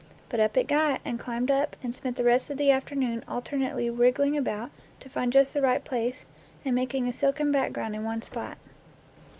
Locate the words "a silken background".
7.07-7.93